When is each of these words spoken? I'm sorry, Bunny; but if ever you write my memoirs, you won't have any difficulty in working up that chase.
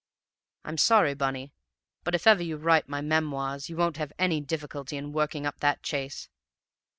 I'm 0.65 0.79
sorry, 0.79 1.13
Bunny; 1.13 1.51
but 2.03 2.15
if 2.15 2.25
ever 2.25 2.41
you 2.41 2.57
write 2.57 2.89
my 2.89 3.01
memoirs, 3.01 3.69
you 3.69 3.75
won't 3.77 3.97
have 3.97 4.11
any 4.17 4.41
difficulty 4.41 4.97
in 4.97 5.13
working 5.13 5.45
up 5.45 5.59
that 5.59 5.83
chase. 5.83 6.27